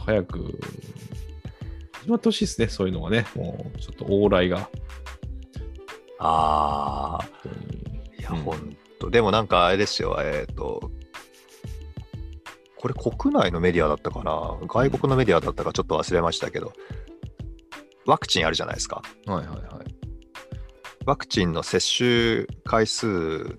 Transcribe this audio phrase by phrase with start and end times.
[0.00, 0.58] と早く
[1.92, 3.26] 始まってほしいですね、そういうのがね。
[3.34, 4.70] もうちょっと往来が。
[6.18, 7.28] ああ、
[8.18, 9.10] いや、うんほんと。
[9.10, 10.90] でもなんかあれですよ、えっ、と、
[12.78, 14.58] これ国内のメディアだったかな？
[14.66, 16.72] 外国のメディアだったかちょっと忘れましたけど、
[18.06, 19.02] ワクチンあるじゃないですか。
[19.26, 19.60] はいはいはい。
[21.04, 23.58] ワクチンの接種回数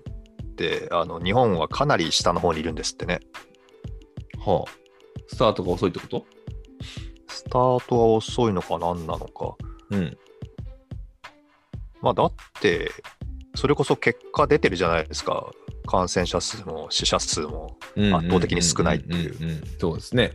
[0.50, 3.20] って、あの日本はかなり下の方にいるんですってね。
[4.44, 4.70] はあ。
[5.28, 6.26] スタートが遅いってこと？
[6.41, 6.41] ス
[7.52, 9.54] タートは遅いのか何なのか。
[9.90, 10.16] うん。
[12.00, 12.90] まあだって、
[13.54, 15.50] それこそ結果出てるじゃないですか。
[15.86, 17.76] 感染者数も死者数も。
[18.14, 20.32] 圧倒的に少ないっていううんうんうんうんそうですね。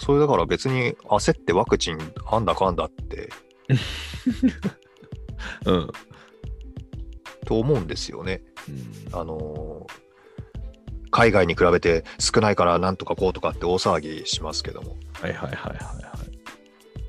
[0.00, 1.98] それだから別に焦ってワクチン
[2.30, 3.30] あんだかんだって、
[5.64, 5.74] うん。
[5.76, 5.90] うん
[7.46, 8.42] と思うんですよね。
[9.12, 10.04] あのー
[11.16, 14.96] 海外に比べて少ないからなんとかこうとかって大騒ぎしますけども。
[15.12, 16.23] はいはいはいはいはい。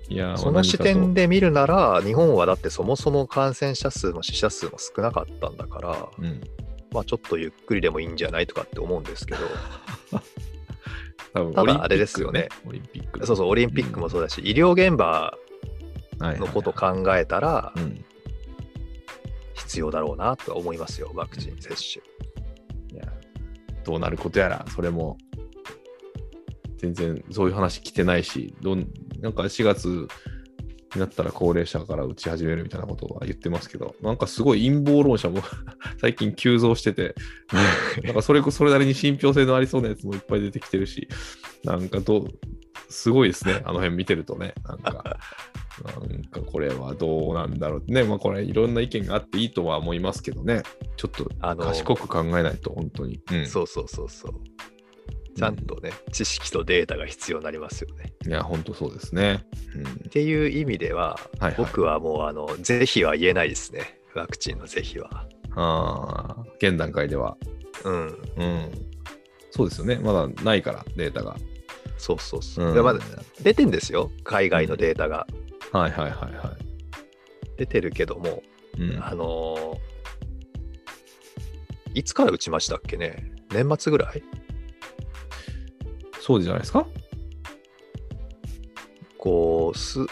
[0.07, 1.21] いやーその視点で。
[1.23, 6.41] で見るなら、日本はだってそもそも感染者数も死者数も少なかったんだから、うん。
[6.91, 9.39] まあちょっとゆっくりでもいいんじゃないとかって思うんですけど、
[11.33, 12.49] 多分ただあれですよね。
[12.67, 13.25] オリンピック。
[13.25, 15.37] そうそう、オリンピックもそうだし、医療現場
[16.19, 18.05] はいのこと考えたらう、ん。
[19.55, 22.03] 必要だろうなとは思いますよ、ワクチン接種。
[22.93, 23.11] いや、
[23.83, 25.17] どうなることやら、それも、
[26.77, 28.87] 全然そういう話来てないし、どん
[29.25, 30.07] なんか4月
[30.93, 35.41] になったら高齢者から打ち始めるみたいなことは言ってますけど、なんかすごい陰謀論者も
[35.99, 37.15] 最近急増してて、
[38.03, 41.07] なんかそれそれなりに信憑性のありそうなやつもいっぱい出てきてるし、
[41.63, 42.27] なんかどう、
[42.87, 45.17] すごいですね、あの辺見てるとね、なんか。
[45.83, 50.63] なんかこれはどうなんだろうね、まあこれいろんな意見があっていいとは思いますけどね、
[50.95, 53.19] ちょっと賢く考えないと本当に。
[53.29, 54.54] うんそうそうそうそう。
[55.37, 58.13] ちゃんとね、知識とデータが必要になりますよね。
[58.25, 59.45] いや、本当そうですね。
[59.75, 63.99] うんっていう意味では、はいはい僕はもうあの是非は言えないですね。
[64.15, 65.27] ワクチンの是非は。
[65.55, 67.35] ああ、現段階では。
[67.83, 68.07] うん。
[68.37, 68.71] うん。
[69.51, 69.97] そうですよね。
[69.97, 71.35] まだないから、データが。
[71.97, 72.67] そうそうそう。
[72.67, 72.99] うんでまだ
[73.41, 74.11] 出てんですよ。
[74.23, 75.27] 海外のデータが。
[75.73, 76.55] はいはいはいは
[77.57, 78.41] 出てるけども、
[78.77, 78.81] い。
[78.83, 79.95] うん、あのー
[81.93, 83.31] いつから打ちましたっけね？
[83.53, 84.21] 年末ぐらい？
[86.25, 86.87] そうじゃないですか？
[89.19, 90.07] こう、数、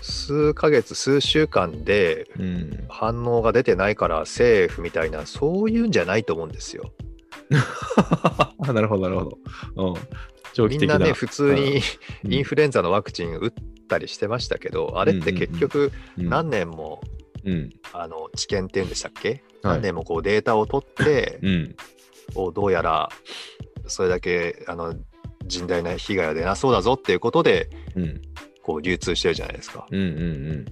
[0.00, 2.86] 数ヶ月、数週間でうん。
[2.88, 6.92] 反応が出てないからセーフみたいな、そういうんじゃないと思うんですよ。
[8.72, 9.24] なるほど、なるほ
[9.76, 9.90] ど。
[9.90, 9.94] うん。
[10.54, 10.94] 長期的な。
[10.94, 11.80] みんなね、普通に
[12.24, 13.52] うんインフルエンザのワクチン打っ
[13.88, 17.02] たりしてましたけど、あれって結局うん何年も、
[17.44, 17.70] うん。
[17.92, 21.76] あの治験っていうんでしたっけ、はい何年もこうデータを取って、うん。
[22.34, 23.10] こうどうやら
[23.86, 24.94] それだけあの
[25.50, 28.22] 甚大な被害は出なそうだぞっていうことでうん。
[28.62, 29.86] こう流通してるじゃないですか。
[29.90, 30.00] うん。
[30.00, 30.64] うん。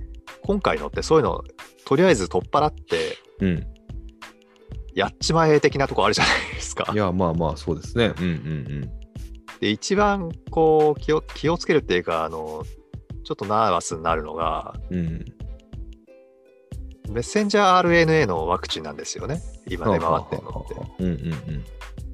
[0.42, 1.42] 今回のってそういうの
[1.84, 3.48] とりあえず取っ払ってうん。
[3.48, 3.66] うん。
[4.94, 6.96] やっちまえ的なとこあるじゃないですかい。
[6.96, 8.12] や、まあまあ、そうですね。
[8.18, 8.90] うんうん
[9.60, 12.64] で一番こう気を気をつけるっていうかあの
[13.24, 14.98] ちょっとナーバスになるのがうん。
[14.98, 15.24] うん。
[17.10, 21.02] メッセンジャー RNA のワクチンなんですよね今出回ってるのって。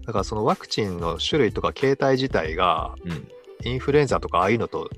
[0.07, 0.13] うんうんうん。
[0.13, 3.29] だからそのワクチンの種類とか形態自体がうん。
[3.65, 4.91] インフルエンザとかああいうのと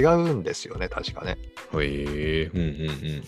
[0.00, 1.36] 違うんですよね確かね。
[1.74, 2.50] へえ。
[2.52, 3.20] うんうん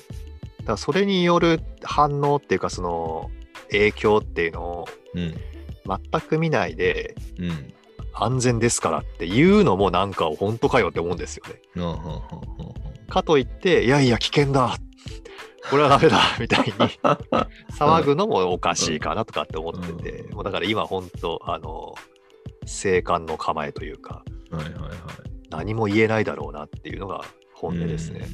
[0.58, 3.30] だからそれによる反応っていうかその
[3.70, 5.20] 影響っていうのをうん。
[5.20, 5.34] うん。
[6.12, 7.72] 全く見ないでうん。
[8.14, 11.60] 安全ですからっていうのもなんか本当かよって思うんですよね。
[11.76, 12.18] うんうんうんうん
[13.08, 14.76] かといっていやいや危険だ
[15.70, 16.72] これはダメだみたいに
[17.78, 21.94] 騒ぐのもおかしいかなとかって思ってて、うんもうだから今本当あの
[22.64, 24.92] 静観の構えというかはいはいはい。
[25.50, 27.24] 何も言えないだろうなっていうのが
[27.54, 28.26] 本音ですね。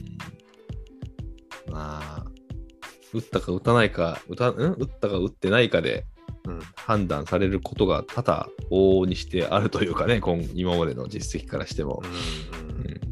[1.69, 1.73] うん。
[1.73, 2.25] まあ、
[3.13, 4.55] 打ったか打たないか、打たん？
[4.55, 6.07] 打ったか打ってないかで
[6.47, 12.03] うん、判断されることが多々往々にしてあるというかね、今今までの実績からしても。
[12.05, 12.64] うん、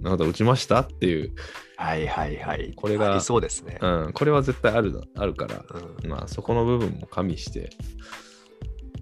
[0.05, 0.81] あなた打ちました？
[0.81, 1.33] っていう、
[1.77, 2.73] はいはいはい。
[2.75, 3.79] これがそうですね。
[3.81, 5.65] うん、これは絶対あるあるから、
[6.03, 7.71] うんまあそこの部分も加味して、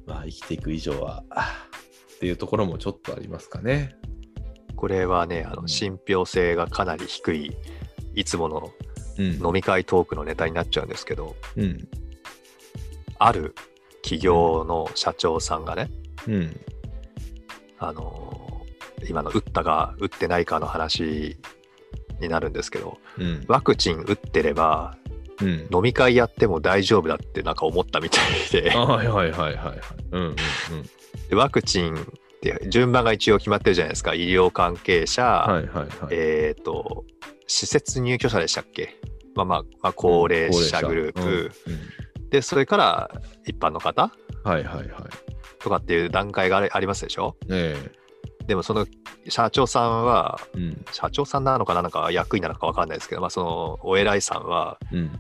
[0.07, 1.25] まあ生きていく以上は、
[2.17, 3.97] っていうところもちょっとありますかね。
[4.77, 7.57] これはね、あうんの信憑性がかなり低い、
[8.15, 8.71] いつもの
[9.19, 9.27] うん。
[9.45, 11.89] 飲み会トークのネタになっちゃうんですけど、うん。
[13.19, 13.55] ある
[14.03, 15.91] 企業の社長さんがね、
[16.27, 16.61] うん。
[17.79, 18.50] あのー
[19.09, 21.37] 今の打ったか打ってないかの話
[22.21, 23.45] になるんですけど、うん。
[23.49, 24.97] ワクチン打ってれば
[25.41, 25.69] うん。
[25.73, 29.79] 飲み会やっても大丈夫だってなんか思ったみたいであ、はいはいはいはいはい。
[30.13, 30.37] うんうん
[31.29, 31.99] でワクチンっ
[32.43, 34.15] て順番が一応決まってるじゃないですか。
[34.15, 35.89] 医療関係者、はいはいはい。
[36.11, 37.05] えっ、と、
[37.47, 38.97] 施設入居者でしたっけ？
[39.37, 43.11] まあまあ、まあ、高齢者グループ、うんうんで、それから
[43.47, 44.13] 一般の方？
[44.45, 44.89] はいはいはい。
[45.59, 47.37] とかっていう段階がありますでしょ？
[47.49, 47.77] え
[48.47, 48.87] でもその
[49.29, 50.85] 社長さんは、えうん。
[50.93, 55.11] 社長さんなのかななんか役員なのか分かんないですけど、まあ、そのお偉いさんはうん。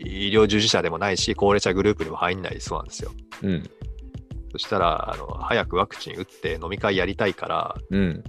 [0.00, 3.12] 医療従事者でもないし、高齢者グループにも入んないそうなんですよ。
[3.42, 3.62] うん。
[4.52, 8.24] そしたら、あの早くワクチン打って飲み会やりたいから、うん。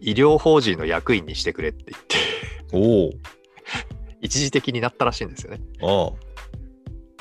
[0.00, 2.16] 医療法人の役員にしてくれって言って。
[4.20, 5.60] 一時的になったらしいんですよね。
[5.82, 6.10] あ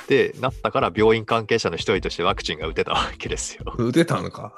[0.07, 3.63] で、なったから病院関係者の一人としてワクチンが打てたわけですよ。
[3.67, 3.75] あ。
[3.77, 4.53] 打てたのか。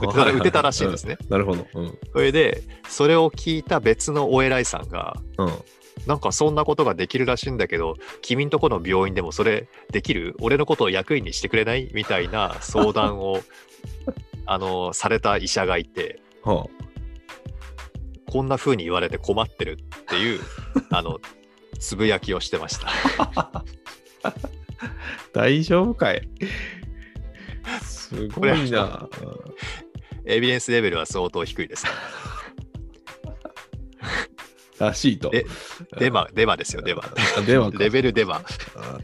[0.00, 1.16] 打てた打てたらしいんですね。
[1.20, 1.66] うんなるほど。
[1.74, 1.98] うん。
[2.12, 5.52] それで、それを聞いた別のお偉いさんが、うん。
[6.06, 10.36] なんかそんなことができるらしいんだけど、君んとこの病院でもそれできる？
[10.40, 11.90] 俺のことを役員にしてくれない？
[11.94, 13.40] みたいな相談を
[14.46, 16.66] あのされた医者がいて、は
[18.26, 20.40] こんな風に言われて困ってるっていう
[20.90, 21.20] あの
[21.78, 23.64] つぶやきをしてました。
[24.82, 24.90] あ。
[25.32, 26.28] 大丈夫かい？
[27.82, 29.08] すごいな。
[30.24, 31.86] エビデンスレベルは相当低いです。
[34.78, 35.30] らしいと。
[35.32, 35.44] え
[35.98, 37.02] デマ、デマですよ、デマ。
[37.04, 38.42] あデマかレベルデマ。
[38.76, 38.98] あ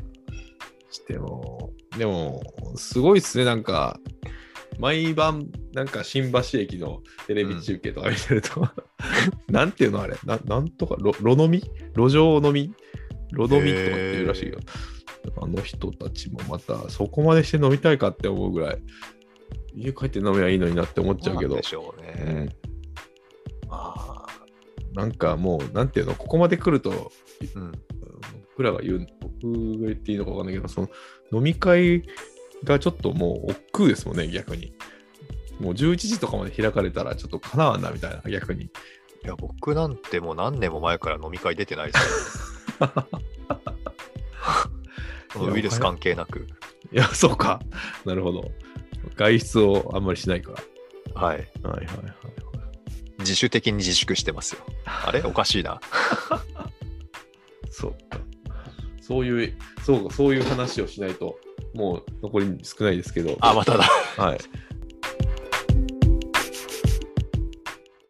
[0.90, 2.42] しても、でも、
[2.76, 3.98] すごいっすね、なんか、
[4.78, 8.69] 毎晩、なんか新橋駅のテレビ中継とか見てると、
[9.48, 10.16] なんていうのあれ？
[10.25, 11.62] な、なんとか、路路飲み？
[11.96, 12.72] 路上飲み？
[13.32, 14.58] 路飲みとかっていうらしいよ。
[15.36, 18.82] あの人たちもまた、そこまでして飲みたいかって思うぐらい、
[19.75, 22.44] 家帰って飲めばいいのになって思っちゃうけどで、しょううね。
[22.44, 22.48] ん
[23.69, 24.26] まあ、
[24.94, 27.12] なんかもう、なんていうの、ここまで来ると、
[27.54, 27.72] うん。
[28.50, 30.88] 僕らが言う、僕が言っていいのかわかんないけど、その
[31.32, 32.02] 飲み会
[32.64, 34.72] がちょっともう億劫ですもんね、逆に。
[35.60, 38.64] もう11時とかまで開かれたらちょっとかなわんなみたいな、逆に。
[38.64, 38.70] い
[39.25, 42.88] や、僕なんてもう何年も前から飲み会出てないですよ。
[45.46, 46.46] ウイルス関係なく。
[46.93, 47.61] いや、そうか。
[48.05, 48.50] なるほど。
[49.17, 50.52] 外出をあんまりしないか
[51.14, 51.20] ら。
[51.23, 51.37] はい。
[51.37, 51.87] はいはいはい。
[53.20, 54.61] 自主的に自粛してますよ。
[54.85, 55.20] あれ？
[55.26, 55.81] おかしいな。
[57.70, 58.20] そうか。
[59.00, 59.55] そういう、
[59.85, 61.38] そうか、そういう話をしないと、
[61.75, 63.85] もう残り少ないですけど、あ、まただ。
[64.17, 64.38] はい。